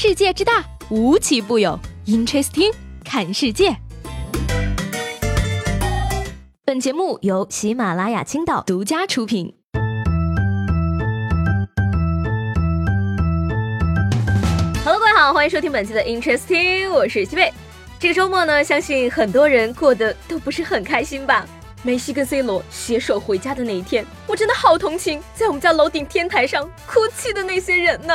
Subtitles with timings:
[0.00, 1.76] 世界之大，无奇不有。
[2.06, 2.72] Interesting，
[3.04, 3.76] 看世界。
[6.64, 9.52] 本节目由喜马拉雅青岛独家出品。
[14.84, 17.52] Hello，各位好，欢迎收听本期的 Interesting，我是西贝。
[17.98, 21.44] 这个周末呢，相信很多人过得都不是很开心吧。
[21.82, 28.14] 梅西跟 C 罗携手回家的那一天，我真的好同情在我们家楼顶天台上哭泣的那些人呢。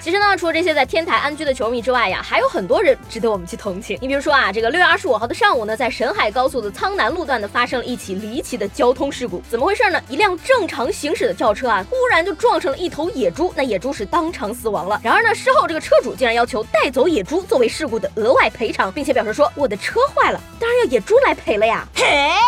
[0.00, 3.98] 其实呢，除了这些在天台安居的球迷之外呀，还有很多人值得我们去同情。
[4.00, 9.42] 你比如说啊，这个六月二十五号的上午呢，在沈海高速的苍南路段呢，发生了一起离奇的交通事故。
[9.50, 10.00] 怎么回事呢？
[10.08, 15.00] 一辆正常行驶的轿车啊，忽然就撞上了一头野猪，那野猪是当场死亡了。
[15.02, 21.86] 然而呢，事后这个车主竟然要求带走野猪作为事故的额外赔偿，并且表示说，我的车坏了，当然要野猪来赔了呀。
[21.94, 22.47] 嘿。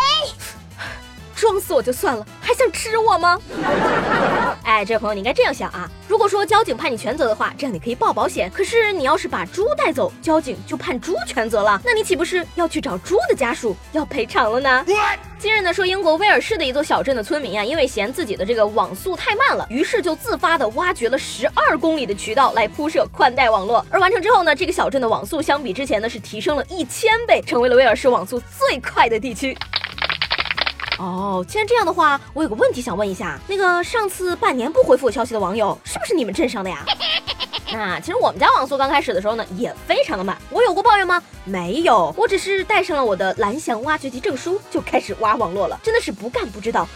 [1.40, 3.40] 撞死我就算了，还想吃我吗？
[4.62, 5.90] 哎，这位朋友，你应该这样想啊。
[6.06, 8.50] 如果说交警判你全责的话，这样你可以报保险。
[8.50, 14.84] 可是你要是把猪带走，交警就判猪全责了，那你岂不是要去找猪的家属要赔偿了呢？
[15.38, 23.82] 近日呢，说英国威尔士的一座小镇的村民啊，因为嫌自己的这个网速太慢了，于是就自发的挖掘了十二公里的渠道来铺设宽带网络。
[23.88, 29.56] 而完成之后呢，这个小镇的网速相比之前呢是提升了一千倍，成为了威尔士网速最快的地区。
[31.00, 36.84] 哦，既然这样的话，我有个问题想问一下，那个上次半年不回复我消息的网友，是不是你们镇上的呀？
[37.72, 40.36] 那其实我们家网速刚开始的时候呢，也非常的慢。
[40.50, 41.22] 我有过抱怨吗？
[41.44, 45.80] 没有，我只是带上了我的蓝翔挖掘机证书，就开始挖网络了。
[45.82, 46.86] 真的是不干不知道，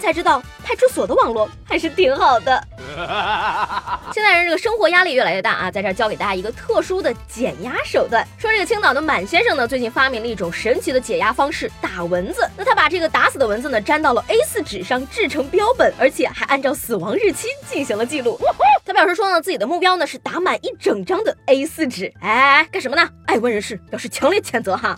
[0.00, 2.62] 才知道，派出所的网络还是挺好的。
[4.12, 8.26] 现在人这个生活压力越来越大啊，在这儿教给大家一个特殊的减压手段。
[8.38, 12.48] 说这个青岛的满先生呢，最近发明了一种神奇的解压方式——打蚊子。
[12.56, 18.38] 那他把这个打死的蚊子呢，粘到了 A4 纸上制成标本，而且还按照死亡日期进行了记录。
[18.86, 22.12] 他表示说呢，自己的目标呢是打满一整张的 A4 纸。
[22.20, 23.08] 哎，干什么呢？
[23.26, 24.96] 爱蚊人士表示强烈谴责哈！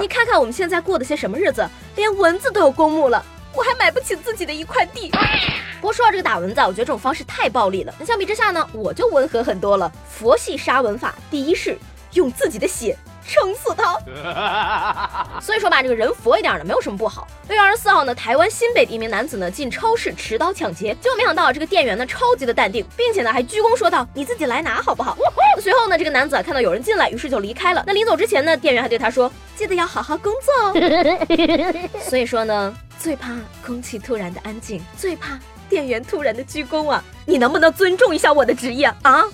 [0.00, 1.64] 你看看我们现在过的些什么日子，
[1.94, 5.10] 连蚊子都有公墓了，我还买不起自己的一块地。
[5.80, 7.94] 不过说到这个打蚊子，我觉得这种方式太暴力了。
[7.98, 9.90] 那相比之下呢，我就温和很多了。
[10.08, 11.76] 佛系杀蚊法，第一是
[12.12, 12.96] 用自己的血。
[13.24, 15.38] 撑死他！
[15.40, 17.26] 所以说吧，这个人佛一点呢，没有什么不好。
[17.48, 25.16] 六月二十四号呢，台湾新北的一名男子呢进超市持刀抢劫，结果没想到这个店员呢超级的淡定，并且呢还鞠躬说道：“你自己来拿好不好？”
[25.62, 27.84] 随后呢，这个男子看到有人进来，于是就离开了。
[27.86, 33.36] 那临走之前呢，店员还对他说：“记得要好好工作哦。” 所以说呢，最怕
[33.66, 35.36] 空气突然的安静，最怕
[35.68, 37.02] 店员突然的鞠躬啊！
[37.26, 39.24] 你能不能尊重一下我的职业啊？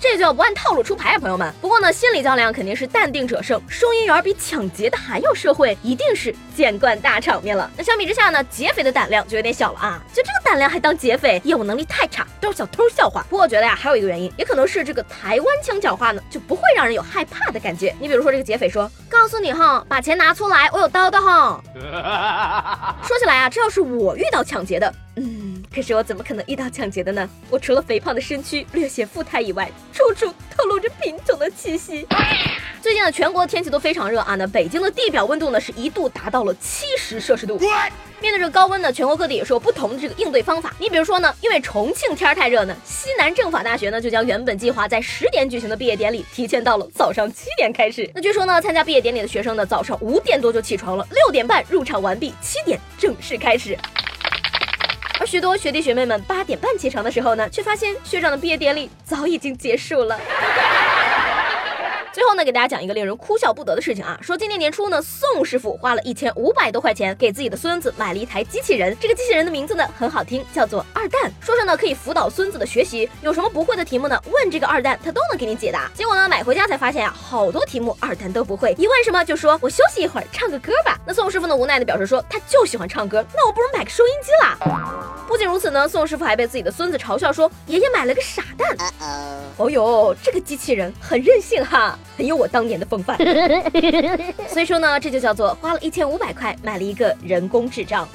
[0.00, 1.52] 这就要不按套路出牌啊，朋友们。
[1.60, 3.60] 不过呢，心理较量肯定是淡定者胜。
[3.68, 7.70] 收银员比抢劫的还要社会，一定是见惯大场面了。
[7.76, 10.02] 那相比之下呢，劫匪的胆量就有点小了啊！
[10.14, 13.22] 就这个胆量还当劫匪，业务能力太差，都是小偷笑话。
[13.28, 17.94] 不过我觉得呀，还有一个原因，也可能是这个台湾腔讲话呢，就不会让人有害怕的感觉。
[18.00, 21.62] 你比如说这个劫匪说：“告诉你哈，把钱拿出来，我有刀的哈。”
[23.06, 25.39] 说起来啊，这要是我遇到抢劫的，嗯。
[25.72, 27.28] 可是我怎么可能遇到抢劫的呢？
[27.48, 32.04] 我除了肥胖的身躯略显富态以外，处处透露着贫穷的气息。
[32.82, 34.34] 最近呢，全国的天气都非常热啊。
[34.34, 37.56] 那北京的地表温度呢，是一度达到了七十摄氏度。
[38.20, 40.74] 面对这个高温呢，全国各地也是有不同的这个应对方法。
[40.80, 48.10] 你比如说呢，因为重庆天儿太热呢，西南政法大学呢就将原本计划在十点举行的毕业典礼提前到了早上七点开始。
[48.12, 53.78] 那据说呢，参加毕业典礼的学生呢，早上五点多就起床了，六点半入场完毕，七点正式开始。
[55.20, 60.18] 而许多学弟学妹们八点半起床的时候呢，却发现学长的毕业典礼早已经结束了。
[62.20, 75.90] 最后呢，给大家讲一个令人哭笑不得的事情啊，说今年年初呢，宋师傅花了一千五百多块钱给自己的孙子买了一台机器人，这个机器人的名字呢很好听，叫做二蛋，说是呢可以辅导孙子的学习，有什么不会的题目呢，问这个二蛋，他都能给你解答。
[75.94, 80.98] 结果呢，买回家才发现呀，好多题目二蛋都不会，一问什么就说我休息一会儿唱个歌吧。
[81.06, 84.58] 那宋师傅呢无奈的表示说，他就喜欢唱歌，那我不如买个收音机啦。
[85.26, 88.76] 不仅如此呢，宋师傅还被自己的孙子嘲笑说，爷爷买了个傻蛋。
[89.56, 91.98] 哦呦，这个机器人很任性哈。
[92.20, 93.16] 很有我当年的风范，
[94.46, 98.06] 所以说呢，这就叫做花了一千五百块买了一个人工智障。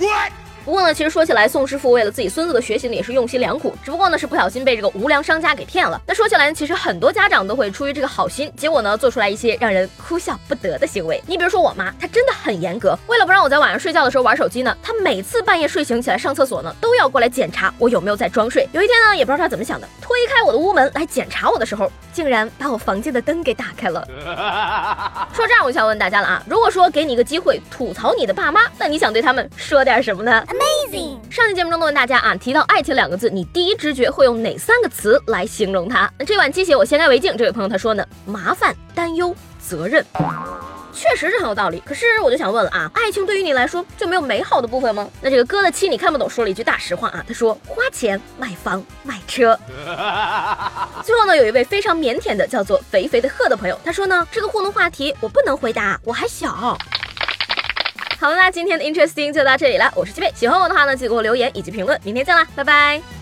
[0.63, 3.75] 不过呢，其实说起来，宋师傅为了自己孙子的学习呢，也是用心良苦。
[3.83, 6.01] 只不过呢，是不小心被这个无良商家给骗了。
[6.07, 11.21] 那说起来呢，其实很多家长都会出于这个好心，结果呢，做出来一些让人哭笑不得的行为。
[11.27, 18.67] 你比如说我妈，她真的很严格，为了不让我在晚上睡觉的时候玩手机呢，她每次半夜睡醒起来上厕所呢，都要过来检查我有没有在装睡。
[18.71, 24.07] 有一天呢，也不知道她怎么想的，推推开我的屋门来检查我的时候，竟然把我房间的灯给打开了。
[25.35, 31.19] 说这儿，我想问大家了啊，如果说给你一个机会吐槽你的爸妈，那你想对他们说点什么呢？Amazing！
[31.29, 36.09] 上期节目中都问大家啊，提到爱情两个字，你第一直觉会用哪三个词来形容它？
[36.17, 37.35] 那这碗鸡血我先干为敬。
[37.35, 40.05] 这位朋友他说呢，麻烦、担忧、责任。
[40.97, 45.05] 确实是很有道理，可是我就想问了啊，爱情对于你来说就没有美好的部分吗？
[45.19, 49.59] 那这个哥的妻你看不懂说了一句大实话啊，他说花钱买房买车。
[51.05, 56.75] 最后呢，有一位非常腼腆的叫做肥肥的鹤的朋友，他说呢，这个互动话题我不能回答，我还小。
[58.19, 63.14] 好了，那今天的 Interesting 就到这里了，我是七贝，喜欢我的话呢，记得给我留言以及评论，明天见啦，拜拜。